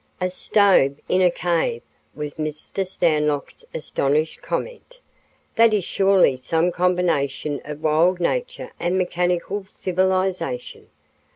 "A 0.19 0.31
stove 0.31 0.95
in 1.07 1.21
a 1.21 1.29
cave!" 1.29 1.83
was 2.15 2.33
Mr. 2.33 2.87
Stanlock's 2.87 3.63
astonished 3.71 4.41
comment. 4.41 4.97
"That 5.57 5.75
is 5.75 5.85
surely 5.85 6.37
some 6.37 6.71
combination 6.71 7.61
of 7.65 7.83
wild 7.83 8.19
nature 8.19 8.71
and 8.79 8.97
mechanical 8.97 9.63
civilization. 9.65 10.87